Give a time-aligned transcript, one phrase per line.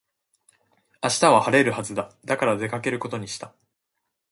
[1.03, 2.11] 明日は晴れるはずだ。
[2.25, 3.53] だから出かけることにした。